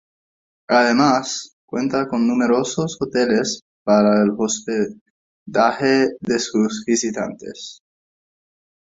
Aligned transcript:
Además, 0.69 1.57
cuenta 1.67 2.07
con 2.07 2.27
numerosos 2.27 2.97
hoteles 2.99 3.61
para 3.83 4.23
el 4.23 4.31
hospedaje 4.35 6.07
de 6.19 6.39
sus 6.39 6.83
visitantes. 6.87 7.83